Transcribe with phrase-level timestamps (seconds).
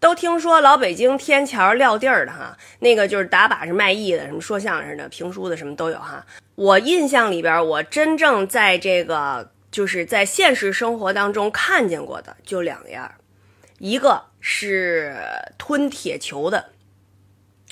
[0.00, 6.24] 都听说老北京天桥撂地儿的哈，那个就是打把式卖艺的，什么说相声的、评书的，什么都有哈。
[6.54, 13.12] 我印象里边，我真正在这个就是在现实生活当中看见过的就两样，
[13.78, 15.14] 一个是
[15.58, 16.70] 吞铁球的。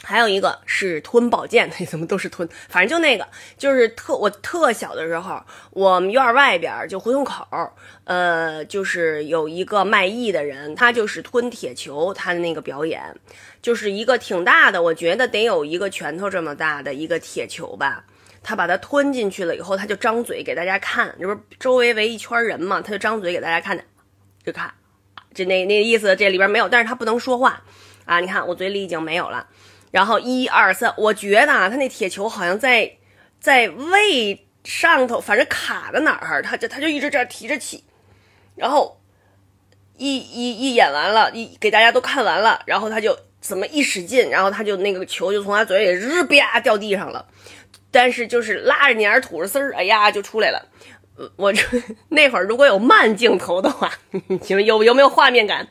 [0.09, 2.48] 还有一个是吞宝剑那， 怎么都是吞？
[2.70, 5.38] 反正就那个，就是特我特小的时候，
[5.72, 7.46] 我们院外边就胡同口，
[8.04, 13.14] 呃，就是有一个卖艺的人，他就是吞铁球，他的那个表演，
[13.61, 18.02] 就是一个挺大的，我觉得得有一个拳头这么大的一个铁球吧，
[18.43, 23.79] 他把它吞进去了以后，他就张嘴给大家看，这不是周围围一圈人嘛，他就张嘴给大家看，
[24.43, 24.72] 就看，
[25.35, 27.63] 就那那意思这里边没有，但是他不能说话
[28.07, 29.46] 啊，你看我嘴里已经没有了。
[29.91, 32.97] 然后一二三，我觉得啊，他那铁球好像在
[33.41, 37.84] 在胃上头，反正卡在哪儿，他就他就一直这样提着起，
[38.55, 39.01] 然后
[39.97, 47.27] 一一一演完了，一给大家都看完了，然后他就怎么一使劲，然后他就那个球就从他嘴里日吧掉地上了，
[47.91, 50.69] 但是就是拉着黏吐着丝儿，哎呀就出来了。
[51.34, 51.52] 我
[52.11, 53.92] 那会儿如果有慢镜头的话，
[54.41, 55.67] 请问有有没有画面感？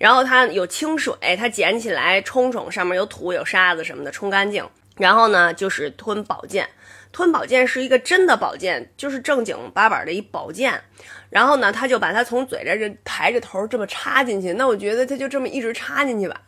[0.00, 4.66] 然后它有清水，它捡起来冲冲，上面有土有沙子什么的，冲干净。
[4.96, 6.66] 然后呢，就是吞宝剑，
[7.12, 10.82] 吞宝剑是一个真的宝剑，就是正经八百的一宝剑。
[11.28, 14.54] 然后呢，他就把它从嘴这这抬着头这么插进去。
[14.54, 16.40] 那我觉得他就这么一直插进去吧。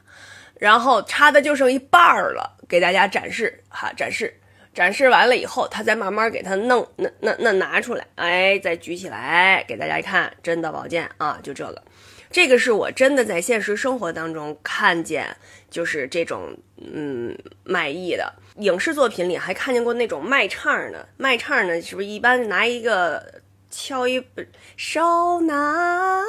[0.58, 4.32] 然后插的就剩一半儿了，给大家展示哈，展示，
[4.72, 11.82] 展示完了以后，他再慢慢给它弄，那那那拿出来，哎，再举起来给大家一看，真的宝剑啊，就这个。
[12.32, 15.36] 这个是我真的在现实生活当中看见，
[15.70, 24.24] 就是这种嗯卖艺的影视作品里还看见过那种卖唱的，卖唱呢是不是一般拿一个敲一
[24.76, 26.24] 手拿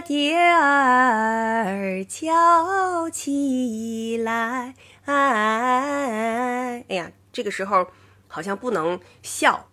[0.00, 7.88] 碟儿敲起来，哎呀，这个时候
[8.28, 9.68] 好像不能笑，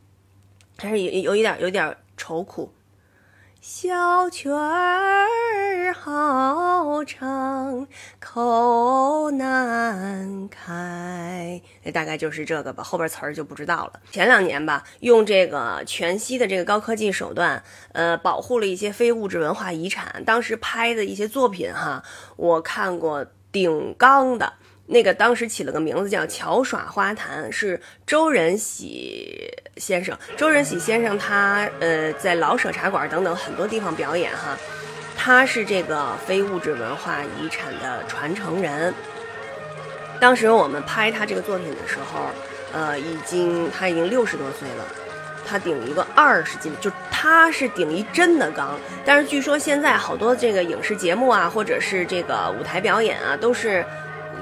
[0.78, 2.74] 但是有有一点有点愁苦。
[3.62, 5.09] 小曲儿
[6.02, 7.86] 好唱，
[8.22, 11.62] 口难开。
[11.84, 14.00] 那大概就是这个吧，后边词儿就不知道了。
[14.10, 17.62] 前两年吧，用这个全息的这个高科技手段，
[17.92, 20.24] 呃，保护了一些非物质文化遗产。
[20.26, 22.02] 当时拍的一些作品哈，
[22.38, 24.54] 我看过顶缸的。
[24.92, 29.38] 那个当时起了个名字叫《巧耍花坛》，是周仁喜
[29.78, 30.18] 先生。
[30.36, 34.58] 周仁喜先生他呃在老舍茶馆等等很多地方表演哈，
[35.22, 38.94] 他是这个非物质文化遗产的传承人。
[40.18, 42.22] 当时我们拍他这个作品的时候，
[42.72, 44.86] 呃，已经他已经六十多岁了，
[45.46, 48.80] 他顶一个二十斤，就他是顶一真的缸。
[49.04, 53.86] 但是据说现在好多这个影视节目啊，或者是这个舞台表演啊，都是。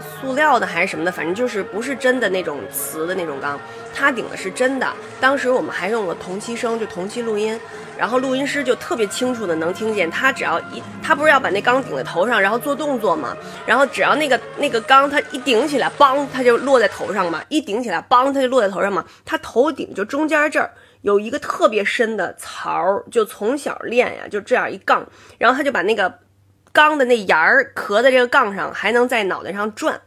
[0.02, 3.60] 塑料的还是什么的，反正就是不是真的那种瓷的那种缸，
[3.94, 4.88] 他顶的是真的。
[5.20, 7.60] 当时我们还用了同期声，就同期录音，
[7.98, 19.04] 然后录音师就特别清楚的能听见他只要一，他不是要把那缸顶在头上，然后做动作嘛，然后只要那个那个缸他一顶起来，梆，他就落在头上嘛，一顶起来，梆，他就落在头上嘛。
[19.26, 20.72] 他头顶就中间这儿
[21.02, 25.06] 有一个特别深的槽，就从小练呀，就这样一杠，
[25.38, 26.14] 然后他就把那个。
[26.78, 30.00] 缸的那沿儿壳在这个杠上，还能在脑袋上转。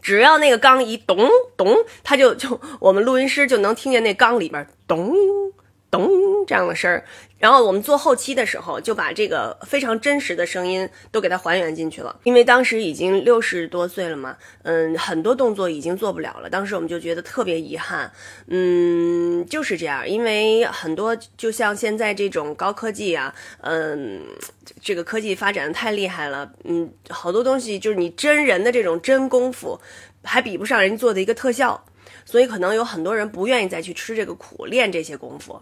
[0.00, 1.28] 只要那个缸一咚
[1.58, 5.14] 咚，他就就我们录音师就能听见那缸里边咚。
[5.90, 6.08] 咚
[6.46, 7.04] 这样的声儿，
[7.38, 12.20] 然后我们做后期的时候，就把这个非常真实的声音都给它还原进去了。
[12.22, 16.48] 因为当时已经六十多岁了嘛，嗯，很多动作已经做不了了。
[16.48, 18.10] 当时我们就觉得特别遗憾，
[18.46, 20.08] 嗯，就是这样。
[20.08, 24.20] 因为很多就像现在这种高科技啊，嗯，
[24.80, 29.80] 这个科技发展的太厉害了，嗯，好多东西就是你真人的这种真功夫，
[30.22, 31.84] 还比不上人家做的一个特效，
[32.24, 35.60] 所以可能有很多人不愿意再去吃这个苦，练这些功夫。